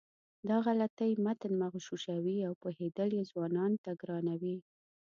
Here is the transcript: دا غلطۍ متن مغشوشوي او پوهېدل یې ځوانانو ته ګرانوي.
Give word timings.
دا 0.49 0.57
غلطۍ 0.65 1.11
متن 1.25 1.53
مغشوشوي 1.63 2.37
او 2.47 2.53
پوهېدل 2.61 3.09
یې 3.17 3.23
ځوانانو 3.31 3.77
ته 3.85 3.91
ګرانوي. 4.01 4.57